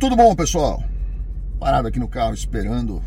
[0.00, 0.82] Tudo bom, pessoal?
[1.58, 3.02] Parado aqui no carro esperando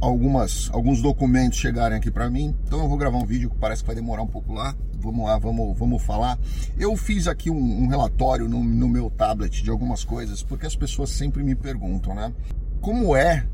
[0.00, 2.54] algumas, alguns documentos chegarem aqui para mim.
[2.64, 4.76] Então eu vou gravar um vídeo que parece que vai demorar um pouco lá.
[4.96, 6.38] Vamos lá, vamos, vamos falar.
[6.78, 10.76] Eu fiz aqui um, um relatório no, no meu tablet de algumas coisas, porque as
[10.76, 12.32] pessoas sempre me perguntam, né?
[12.80, 13.44] Como é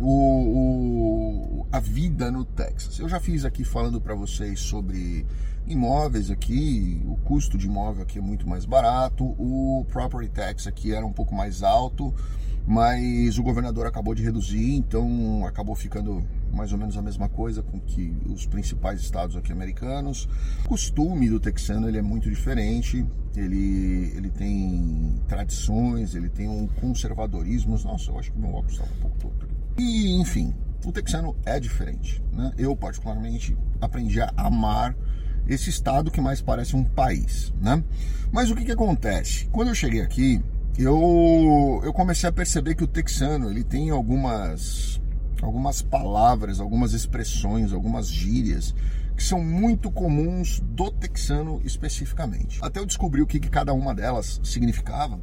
[0.00, 2.98] o, o, a vida no Texas.
[2.98, 5.26] Eu já fiz aqui falando para vocês sobre
[5.66, 10.92] imóveis aqui, o custo de imóvel aqui é muito mais barato, o property tax aqui
[10.92, 12.12] era um pouco mais alto,
[12.66, 17.62] mas o governador acabou de reduzir, então acabou ficando mais ou menos a mesma coisa
[17.62, 20.28] com que os principais estados aqui americanos.
[20.64, 26.66] O costume do texano ele é muito diferente, ele, ele tem tradições, ele tem um
[26.66, 27.78] conservadorismo.
[27.84, 29.59] Nossa, eu acho que meu óculos está um pouco torto aqui.
[29.78, 32.22] E, enfim, o texano é diferente.
[32.32, 32.52] Né?
[32.58, 34.96] Eu, particularmente, aprendi a amar
[35.46, 37.52] esse estado que mais parece um país.
[37.60, 37.82] Né?
[38.32, 39.46] Mas o que, que acontece?
[39.46, 40.42] Quando eu cheguei aqui,
[40.78, 45.00] eu, eu comecei a perceber que o texano ele tem algumas,
[45.42, 48.74] algumas palavras, algumas expressões, algumas gírias
[49.16, 52.58] que são muito comuns do texano especificamente.
[52.62, 55.20] Até eu descobri o que, que cada uma delas significava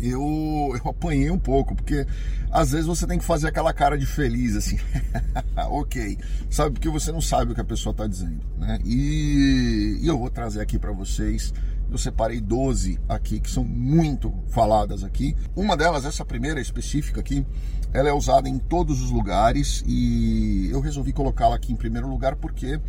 [0.00, 2.06] eu, eu apanhei um pouco, porque
[2.50, 4.78] às vezes você tem que fazer aquela cara de feliz, assim,
[5.68, 6.72] ok, sabe?
[6.72, 8.78] Porque você não sabe o que a pessoa está dizendo, né?
[8.84, 11.52] E, e eu vou trazer aqui para vocês,
[11.90, 15.36] eu separei 12 aqui que são muito faladas aqui.
[15.56, 17.44] Uma delas, essa primeira específica aqui,
[17.92, 22.36] ela é usada em todos os lugares e eu resolvi colocá-la aqui em primeiro lugar
[22.36, 22.80] porque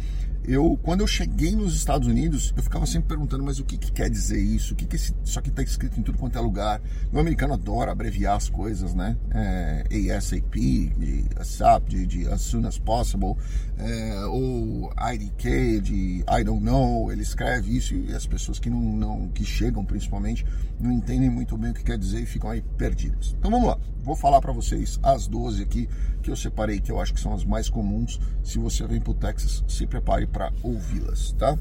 [0.43, 3.91] eu, quando eu cheguei nos Estados Unidos, eu ficava sempre perguntando, mas o que, que
[3.91, 4.73] quer dizer isso?
[4.73, 6.81] O que, que esse, isso aqui está escrito em tudo quanto é lugar?
[7.11, 9.17] O americano adora abreviar as coisas, né?
[9.31, 10.55] É, ASAP,
[10.97, 13.35] de ASAP, de, de As Soon As Possible,
[13.77, 18.81] é, ou IDK, de I Don't Know, ele escreve isso e as pessoas que, não,
[18.81, 20.45] não, que chegam, principalmente,
[20.79, 23.35] não entendem muito bem o que quer dizer e ficam aí perdidas.
[23.37, 25.87] Então vamos lá, vou falar para vocês as 12 aqui
[26.21, 28.19] que eu separei, que eu acho que são as mais comuns.
[28.43, 31.57] Se você vem para o Texas, se prepare para ouvi-las, tá?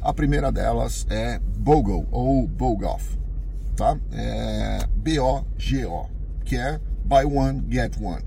[0.00, 3.18] A primeira delas é BOGO ou BOGOF,
[3.76, 3.98] tá?
[4.12, 6.08] É B-O-G-O,
[6.44, 8.24] que é Buy One, Get One.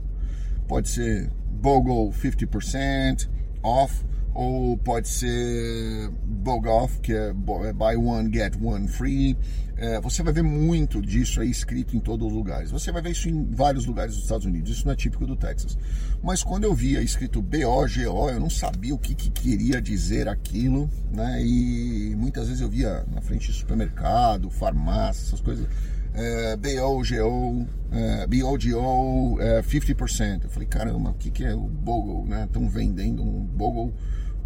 [0.67, 3.29] Pode ser BOGO 50%
[3.63, 4.05] off,
[4.37, 9.35] ou pode ser BOGOF, que é, é Buy One, Get One Free.
[9.75, 12.69] É, você vai ver muito disso aí escrito em todos os lugares.
[12.69, 14.71] Você vai ver isso em vários lugares dos Estados Unidos.
[14.71, 15.75] Isso não é típico do Texas.
[16.21, 20.87] Mas quando eu via escrito BOGO, eu não sabia o que, que queria dizer aquilo,
[21.11, 21.43] né?
[21.43, 25.67] E muitas vezes eu via na frente de supermercado, farmácia, essas coisas.
[26.13, 30.43] É, BOGO, é, BOGO, é, 50%.
[30.43, 32.43] Eu falei, caramba, o que, que é o BOGO, né?
[32.43, 33.91] Estão vendendo um BOGO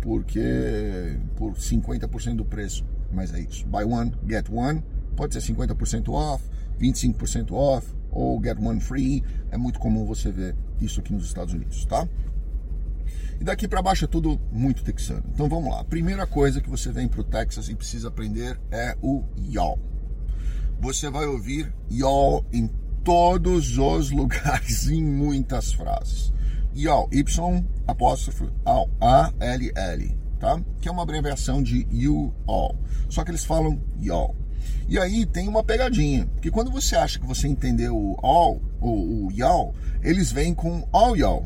[0.01, 2.85] porque por 50% do preço.
[3.11, 3.65] Mas é isso.
[3.67, 4.83] Buy one, get one
[5.15, 6.43] Pode ser 50% off,
[6.79, 9.23] 25% off ou get one free.
[9.51, 12.07] É muito comum você ver isso aqui nos Estados Unidos, tá?
[13.39, 15.23] E daqui para baixo é tudo muito texano.
[15.33, 15.81] Então vamos lá.
[15.81, 19.79] A primeira coisa que você vem para o Texas e precisa aprender é o y'all.
[20.79, 22.67] Você vai ouvir y'all em
[23.03, 26.31] todos os lugares, em muitas frases.
[26.73, 30.61] Y'all, Y apóstrofo A L L, tá?
[30.79, 32.75] Que é uma abreviação de you all.
[33.09, 34.35] Só que eles falam y'all.
[34.87, 39.25] E aí tem uma pegadinha, porque quando você acha que você entendeu o all ou
[39.25, 39.73] o y'all,
[40.03, 41.45] eles vêm com all y'all,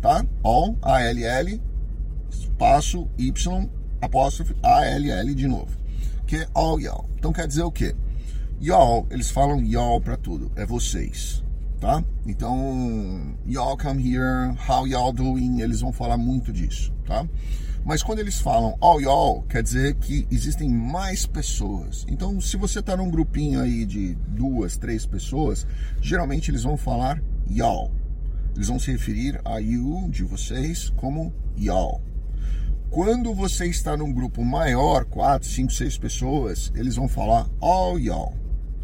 [0.00, 0.24] tá?
[0.42, 1.60] All, A-L-L,
[2.30, 3.68] espaço Y,
[4.00, 5.78] apóstrofe, A-L-L de novo,
[6.26, 7.06] que é all y'all.
[7.16, 7.94] Então quer dizer o quê?
[8.60, 11.42] Y'all, eles falam y'all para tudo, é vocês,
[11.80, 12.04] tá?
[12.26, 17.26] Então, y'all come here, how y'all doing, eles vão falar muito disso, tá?
[17.82, 22.04] Mas quando eles falam all y'all, quer dizer que existem mais pessoas.
[22.08, 25.66] Então, se você está num grupinho aí de duas, três pessoas,
[26.00, 27.90] geralmente eles vão falar y'all.
[28.54, 32.02] Eles vão se referir a you, de vocês, como y'all.
[32.90, 38.34] Quando você está num grupo maior, quatro, cinco, seis pessoas, eles vão falar all y'all,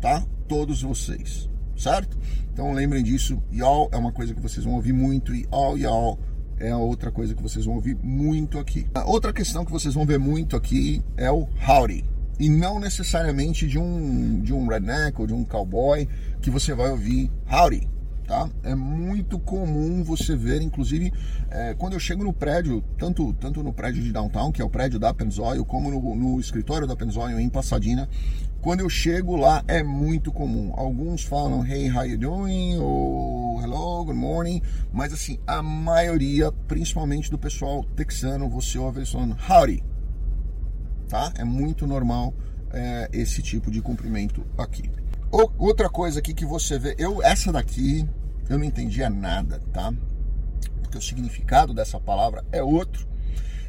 [0.00, 0.24] tá?
[0.48, 2.16] Todos vocês, certo?
[2.52, 6.18] Então lembrem disso, y'all é uma coisa que vocês vão ouvir muito e all y'all
[6.58, 8.86] é outra coisa que vocês vão ouvir muito aqui.
[8.94, 12.04] A outra questão que vocês vão ver muito aqui é o howdy.
[12.38, 16.08] E não necessariamente de um, de um redneck ou de um cowboy
[16.40, 17.88] que você vai ouvir howdy.
[18.26, 18.50] Tá?
[18.64, 21.12] É muito comum você ver, inclusive,
[21.48, 24.68] é, quando eu chego no prédio, tanto, tanto no prédio de downtown, que é o
[24.68, 28.08] prédio da Pennzoil, como no, no escritório da Pennzoil em Pasadena,
[28.60, 30.72] quando eu chego lá é muito comum.
[30.76, 32.76] Alguns falam Hey, how you doing?
[32.78, 34.60] Ou Hello, good morning.
[34.92, 39.84] Mas assim, a maioria, principalmente do pessoal texano, você ouve eles falando Howdy.
[41.08, 41.32] Tá?
[41.36, 42.34] É muito normal
[42.72, 44.90] é, esse tipo de cumprimento aqui.
[45.30, 48.08] Outra coisa aqui que você vê, eu essa daqui
[48.48, 49.92] eu não entendia nada, tá?
[50.82, 53.06] Porque o significado dessa palavra é outro.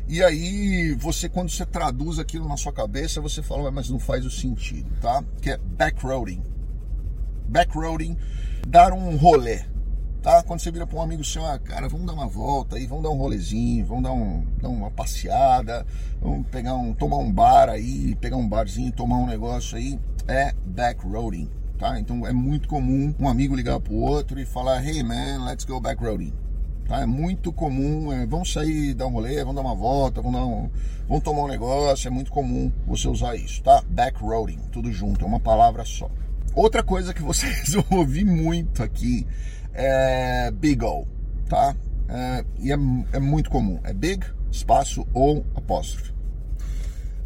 [0.07, 4.25] E aí, você, quando você traduz aquilo na sua cabeça, você fala, mas não faz
[4.25, 5.23] o sentido, tá?
[5.41, 6.41] Que é backroading.
[7.49, 8.17] Backroading,
[8.67, 9.65] dar um rolê,
[10.27, 10.43] tá?
[10.43, 13.01] Quando você vira para um amigo seu, ah, cara, vamos dar uma volta aí, vamos
[13.01, 15.85] dar um rolezinho, vamos dar, um, dar uma passeada,
[16.21, 19.97] vamos pegar um, tomar um bar aí, pegar um barzinho, tomar um negócio aí,
[20.27, 21.97] é backroading, tá?
[21.97, 25.79] Então é muito comum um amigo ligar pro outro e falar, hey man, let's go
[25.79, 26.33] backroading.
[26.89, 27.01] Tá?
[27.01, 30.45] É muito comum, é, vamos sair, dar um rolê, vamos dar uma volta, vamos, dar
[30.45, 30.69] um,
[31.07, 33.81] vamos tomar um negócio, é muito comum você usar isso, tá?
[33.89, 36.09] Backroading, tudo junto, é uma palavra só.
[36.53, 39.25] Outra coisa que vocês vão ouvir muito aqui
[39.77, 41.07] é O,
[41.47, 41.75] tá?
[42.09, 42.77] É, e é,
[43.13, 46.13] é, muito comum, é Big, espaço ou apóstrofe.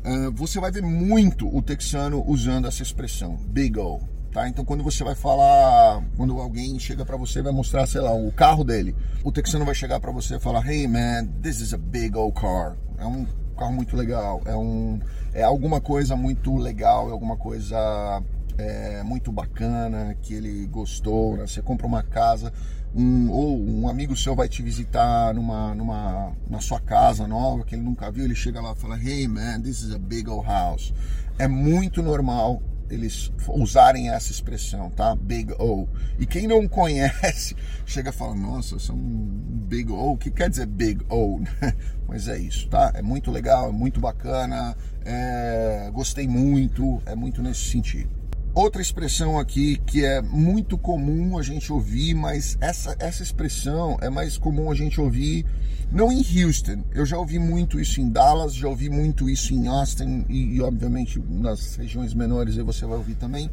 [0.03, 3.37] É, você vai ver muito o texano usando essa expressão,
[3.79, 4.47] O, Tá?
[4.47, 8.31] Então quando você vai falar, quando alguém chega para você vai mostrar, sei lá, o
[8.31, 8.95] carro dele,
[9.25, 12.33] o texano vai chegar para você e falar, "Hey man, this is a big old
[12.39, 12.77] car".
[12.97, 13.25] É um
[13.57, 14.99] carro muito legal, é um
[15.33, 18.23] é alguma coisa muito legal, é alguma coisa
[18.57, 21.37] é, muito bacana que ele gostou.
[21.37, 21.47] Né?
[21.47, 22.51] Você compra uma casa,
[22.95, 27.75] um, ou um amigo seu vai te visitar numa, numa na sua casa nova que
[27.75, 30.45] ele nunca viu, ele chega lá e fala, "Hey man, this is a big old
[30.45, 30.93] house".
[31.39, 32.61] É muito normal
[32.91, 35.15] eles usarem essa expressão, tá?
[35.15, 35.87] Big O.
[36.19, 37.55] E quem não conhece,
[37.85, 39.29] chega a falar, nossa, é um
[39.67, 40.11] Big O.
[40.11, 41.39] O que quer dizer Big O?
[42.07, 42.91] Mas é isso, tá?
[42.93, 44.75] É muito legal, é muito bacana,
[45.05, 45.89] é...
[45.93, 48.20] gostei muito, é muito nesse sentido.
[48.53, 54.09] Outra expressão aqui que é muito comum a gente ouvir, mas essa, essa expressão é
[54.09, 55.45] mais comum a gente ouvir
[55.89, 56.83] não em Houston.
[56.91, 60.61] Eu já ouvi muito isso em Dallas, já ouvi muito isso em Austin e, e
[60.61, 63.49] obviamente nas regiões menores você vai ouvir também,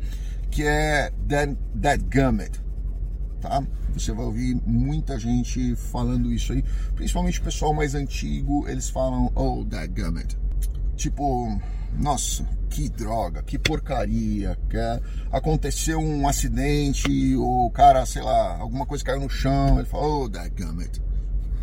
[0.51, 2.61] que é that, that gummit,
[3.41, 3.63] tá?
[3.95, 6.65] Você vai ouvir muita gente falando isso aí,
[6.97, 10.37] principalmente o pessoal mais antigo, eles falam oh that gummit.
[10.97, 11.57] Tipo,
[11.97, 15.01] nossa, que droga, que porcaria, que é,
[15.33, 20.07] aconteceu um acidente, ou o cara, sei lá, alguma coisa caiu no chão, ele fala,
[20.07, 21.03] oh, dadgummit.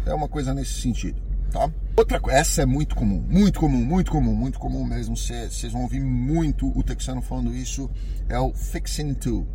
[0.06, 1.22] É uma coisa nesse sentido,
[1.52, 1.72] tá?
[1.96, 5.84] Outra coisa, essa é muito comum, muito comum, muito comum, muito comum mesmo, vocês vão
[5.84, 7.90] ouvir muito o texano falando isso,
[8.28, 9.48] é o fixing to.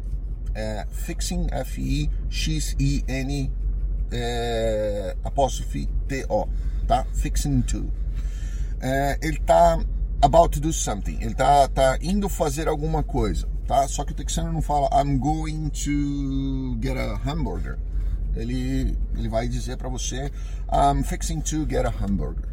[0.55, 2.81] É, fixing, F-I-X-I-N,
[4.11, 6.49] é, apóstrofe T-O,
[6.87, 7.05] tá?
[7.14, 7.91] Fixing to.
[8.81, 9.79] É, ele tá
[10.22, 11.19] about to do something.
[11.20, 13.87] Ele tá, tá indo fazer alguma coisa, tá?
[13.88, 17.78] Só que o texano não fala I'm going to get a hamburger.
[18.37, 20.31] Ele, ele vai dizer para você
[20.72, 22.49] I'm fixing to get a hamburger.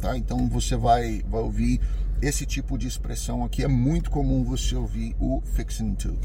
[0.00, 0.16] Tá?
[0.16, 1.80] Então você vai, vai ouvir
[2.20, 3.64] esse tipo de expressão aqui.
[3.64, 6.16] É muito comum você ouvir o fixing to.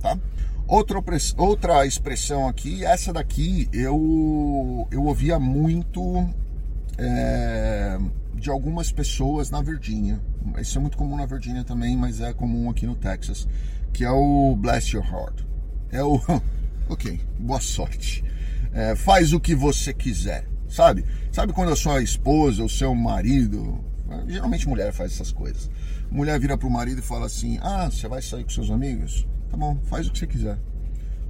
[0.00, 0.18] Tá?
[0.66, 1.02] Outra,
[1.36, 6.00] outra expressão aqui, essa daqui eu, eu ouvia muito.
[6.96, 7.98] É,
[8.44, 10.20] de algumas pessoas na Virgínia.
[10.60, 13.48] Isso é muito comum na Virgínia também, mas é comum aqui no Texas,
[13.90, 15.40] que é o Bless Your Heart.
[15.90, 16.20] É o,
[16.86, 18.22] ok, boa sorte.
[18.74, 21.06] É, faz o que você quiser, sabe?
[21.32, 23.82] Sabe quando a sua esposa ou seu marido,
[24.26, 25.70] geralmente mulher faz essas coisas.
[26.10, 29.26] Mulher vira pro marido e fala assim: "Ah, você vai sair com seus amigos?
[29.50, 30.58] Tá bom, faz o que você quiser."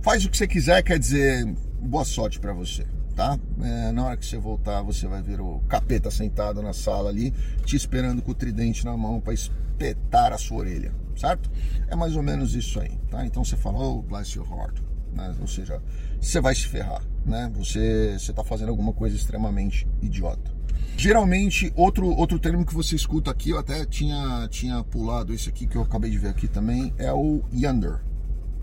[0.03, 1.47] Faz o que você quiser quer dizer
[1.81, 3.39] boa sorte para você tá?
[3.63, 7.33] É, na hora que você voltar, você vai ver o capeta sentado na sala ali,
[7.65, 11.51] te esperando com o tridente na mão para espetar a sua orelha, certo?
[11.89, 13.25] É mais ou menos isso aí, tá?
[13.25, 14.81] Então você fala, oh, bless your heart,
[15.13, 15.35] né?
[15.41, 15.81] Ou seja,
[16.21, 17.51] você vai se ferrar, né?
[17.55, 20.53] Você está fazendo alguma coisa extremamente idiota.
[20.97, 25.67] Geralmente, outro, outro termo que você escuta aqui, eu até tinha, tinha pulado esse aqui
[25.67, 28.01] que eu acabei de ver aqui também, é o yonder,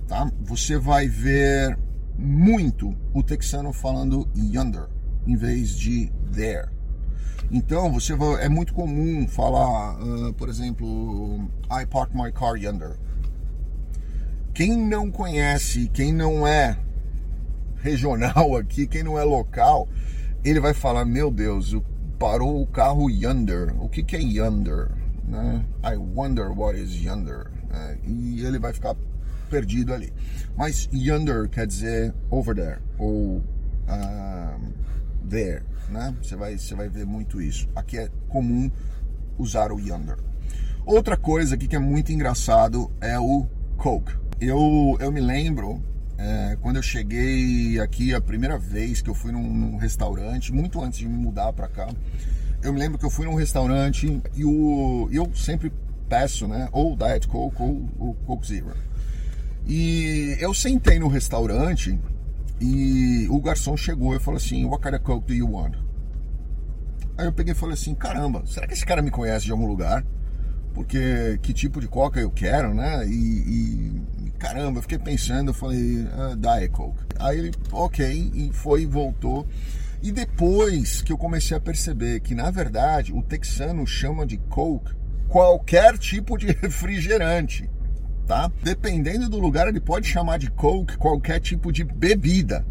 [0.07, 0.31] tá?
[0.41, 1.77] Você vai ver
[2.21, 4.87] muito o texano falando yonder
[5.25, 6.69] em vez de there.
[7.51, 12.95] Então você vai, é muito comum falar, uh, por exemplo, I park my car yonder.
[14.53, 16.77] Quem não conhece, quem não é
[17.77, 19.89] regional aqui, quem não é local,
[20.43, 21.75] ele vai falar: Meu Deus,
[22.19, 23.73] parou o carro yonder.
[23.81, 24.91] O que, que é yonder?
[25.27, 25.65] Né?
[25.83, 27.51] I wonder what is yonder.
[27.73, 28.95] É, e ele vai ficar
[29.51, 30.11] perdido ali.
[30.57, 33.43] Mas yonder quer dizer over there ou
[33.89, 34.71] um,
[35.29, 36.15] there, né?
[36.21, 37.67] Você vai, você vai ver muito isso.
[37.75, 38.71] Aqui é comum
[39.37, 40.17] usar o yonder.
[40.85, 43.45] Outra coisa aqui que é muito engraçado é o
[43.77, 44.13] Coke.
[44.39, 45.83] Eu, eu me lembro
[46.17, 50.81] é, quando eu cheguei aqui a primeira vez que eu fui num, num restaurante, muito
[50.81, 51.89] antes de me mudar para cá,
[52.63, 55.71] eu me lembro que eu fui num restaurante e o, eu sempre
[56.07, 58.73] peço, né, ou Diet Coke ou o Coke Zero.
[59.65, 61.99] E eu sentei no restaurante
[62.59, 65.75] e o garçom chegou e falou assim: What kind of Coke do you want?
[67.17, 69.65] Aí eu peguei e falei assim: Caramba, será que esse cara me conhece de algum
[69.65, 70.03] lugar?
[70.73, 73.05] Porque que tipo de coca eu quero, né?
[73.07, 76.99] E, e caramba, eu fiquei pensando, eu falei: ah, Diet Coke.
[77.19, 79.47] Aí ele, ok, e foi e voltou.
[80.01, 84.91] E depois que eu comecei a perceber que, na verdade, o texano chama de Coke
[85.27, 87.69] qualquer tipo de refrigerante,
[88.25, 88.51] tá?
[88.63, 92.65] Dependendo do lugar, ele pode chamar de Coke qualquer tipo de bebida.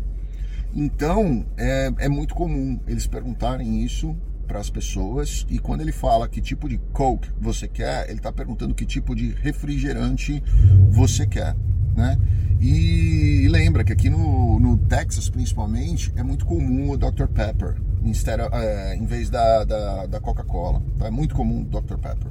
[0.74, 4.16] Então, é, é muito comum eles perguntarem isso
[4.46, 8.32] para as pessoas e quando ele fala que tipo de Coke você quer, ele está
[8.32, 10.42] perguntando que tipo de refrigerante
[10.90, 11.54] você quer,
[11.96, 12.18] né?
[12.60, 17.26] E lembra que aqui no, no Texas, principalmente, é muito comum o Dr.
[17.26, 17.76] Pepper
[18.52, 20.82] é, em vez da, da, da Coca-Cola.
[20.98, 21.06] Tá?
[21.06, 21.96] É muito comum o Dr.
[21.96, 22.30] Pepper.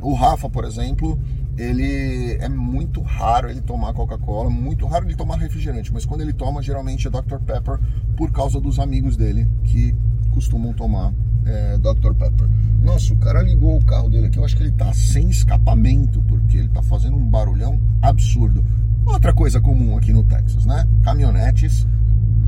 [0.00, 1.18] O Rafa, por exemplo,
[1.56, 6.32] ele é muito raro ele tomar Coca-Cola, muito raro ele tomar refrigerante, mas quando ele
[6.32, 7.38] toma, geralmente é Dr.
[7.44, 7.78] Pepper
[8.16, 9.94] por causa dos amigos dele que
[10.30, 11.12] costumam tomar
[11.44, 12.14] é, Dr.
[12.14, 12.48] Pepper.
[12.82, 16.20] Nossa, o cara ligou o carro dele aqui, eu acho que ele tá sem escapamento,
[16.22, 18.64] porque ele tá fazendo um barulhão absurdo.
[19.04, 20.86] Outra coisa comum aqui no Texas, né?
[21.02, 21.86] Caminhonetes,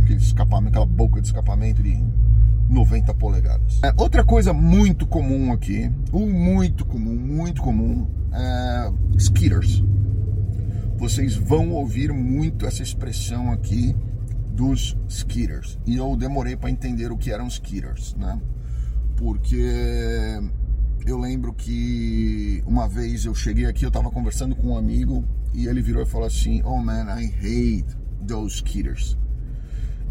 [0.02, 2.02] aquele escapamento, aquela boca de escapamento de
[2.68, 3.80] 90 polegadas.
[3.82, 9.82] É, outra coisa muito comum aqui, um muito comum, muito comum, é skitters.
[10.96, 13.94] Vocês vão ouvir muito essa expressão aqui
[14.52, 15.78] dos skitters.
[15.86, 18.40] E eu demorei para entender o que eram skitters, né?
[19.16, 20.40] Porque
[21.06, 25.66] eu lembro que uma vez eu cheguei aqui, eu estava conversando com um amigo e
[25.66, 29.16] ele virou e falou assim: Oh man, I hate those skitters.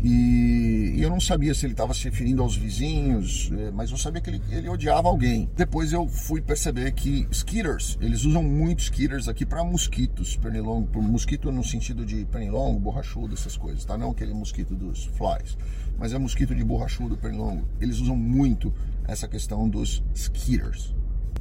[0.03, 3.97] E, e eu não sabia se ele estava se referindo aos vizinhos, eh, mas eu
[3.97, 5.49] sabia que ele, ele odiava alguém.
[5.55, 11.49] Depois eu fui perceber que skitters, eles usam muito skitters aqui para mosquitos, pernilongo, mosquito
[11.53, 13.97] no sentido de pernilongo, borrachudo, essas coisas, tá?
[13.97, 15.57] Não aquele mosquito dos flies,
[15.97, 17.65] mas é mosquito de borrachudo, pernilongo.
[17.79, 18.73] Eles usam muito
[19.07, 20.93] essa questão dos skitters.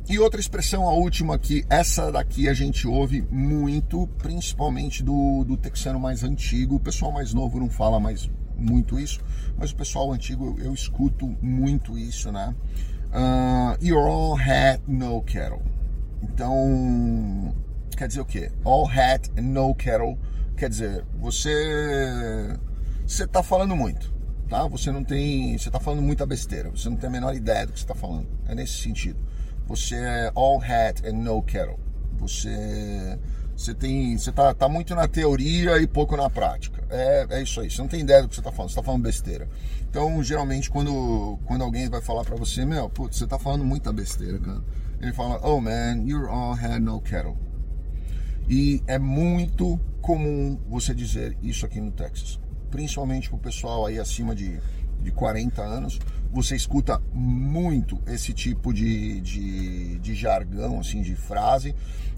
[0.09, 5.57] E outra expressão, a última aqui, essa daqui a gente ouve muito, principalmente do, do
[5.57, 6.77] texano mais antigo.
[6.77, 8.29] O pessoal mais novo não fala mais
[8.63, 9.21] muito isso,
[9.57, 12.55] mas o pessoal antigo eu, eu escuto muito isso, né?
[13.13, 15.63] Uh, you're all hat, no kettle.
[16.23, 17.55] Então,
[17.97, 18.51] quer dizer o quê?
[18.65, 20.19] All hat and no kettle.
[20.57, 22.57] Quer dizer, você
[23.07, 24.13] você tá falando muito,
[24.49, 24.67] tá?
[24.69, 26.71] Você não tem, você tá falando muita besteira.
[26.71, 28.29] Você não tem a menor ideia do que você tá falando.
[28.47, 29.19] É nesse sentido.
[29.67, 31.79] Você é all hat and no kettle.
[32.19, 33.19] Você
[33.57, 36.82] você tem, você tá, tá muito na teoria e pouco na prática.
[36.93, 37.71] É, é isso aí.
[37.71, 38.71] Você não tem ideia do que você tá falando.
[38.71, 39.49] Você tá falando besteira.
[39.89, 43.93] Então, geralmente, quando, quando alguém vai falar para você, meu, putz, você tá falando muita
[43.93, 44.63] besteira, cara.
[45.01, 47.37] Ele fala, oh man, you're all head no kettle.
[48.49, 52.39] E é muito comum você dizer isso aqui no Texas.
[52.71, 54.61] Principalmente pro pessoal aí acima de,
[55.03, 55.99] de 40 anos
[56.33, 61.75] você escuta muito esse tipo de, de, de jargão, assim, de frase.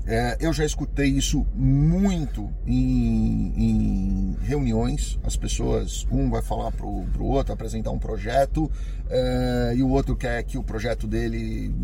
[0.06, 5.18] É, eu já escutei isso muito em, em, reuniões.
[5.24, 8.70] As pessoas, um vai falar pro, pro outro, apresentar um projeto,
[9.10, 11.74] é, e o outro quer que o projeto dele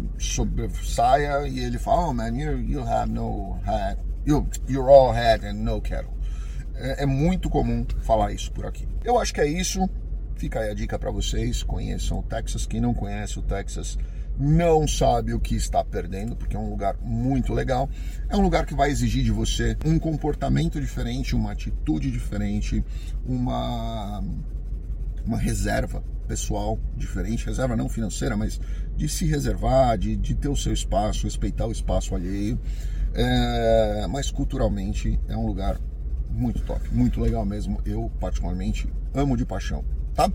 [0.84, 5.44] saia, e ele fala, oh man, you, you have no hat, you, you're all head
[5.44, 6.12] and no kettle.
[6.76, 8.86] É, é muito comum falar isso por aqui.
[9.02, 9.88] Eu acho que é isso.
[10.40, 12.64] Fica aí a dica para vocês, conheçam o Texas.
[12.64, 13.98] Quem não conhece o Texas
[14.38, 17.90] não sabe o que está perdendo, porque é um lugar muito legal.
[18.26, 22.82] É um lugar que vai exigir de você um comportamento diferente, uma atitude diferente,
[23.22, 24.24] uma
[25.26, 28.58] uma reserva pessoal diferente, reserva não financeira, mas
[28.96, 32.58] de se reservar, de, de ter o seu espaço, respeitar o espaço alheio.
[33.12, 35.78] É, mas culturalmente é um lugar
[36.30, 37.80] muito top, muito legal mesmo.
[37.84, 39.84] Eu, particularmente, amo de paixão
[40.14, 40.30] tá?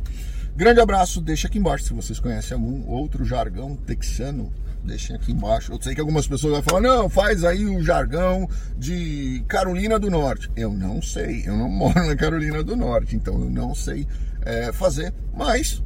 [0.56, 4.52] Grande abraço, deixa aqui embaixo se vocês conhecem algum outro jargão texano,
[4.84, 5.74] deixem aqui embaixo.
[5.74, 10.10] Eu sei que algumas pessoas vão falar, não, faz aí o jargão de Carolina do
[10.10, 10.50] Norte.
[10.56, 14.08] Eu não sei, eu não moro na Carolina do Norte, então eu não sei
[14.42, 15.84] é, fazer, mas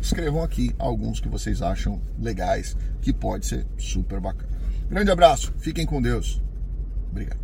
[0.00, 4.54] escrevam aqui alguns que vocês acham legais, que pode ser super bacana.
[4.88, 6.40] Grande abraço, fiquem com Deus.
[7.10, 7.42] Obrigado.